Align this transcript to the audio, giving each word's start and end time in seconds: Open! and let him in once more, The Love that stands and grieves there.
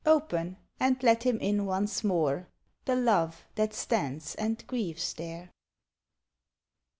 Open! 0.03 0.57
and 0.79 0.97
let 1.03 1.21
him 1.21 1.37
in 1.37 1.63
once 1.67 2.03
more, 2.03 2.47
The 2.85 2.95
Love 2.95 3.45
that 3.53 3.71
stands 3.75 4.33
and 4.33 4.65
grieves 4.65 5.13
there. 5.13 5.51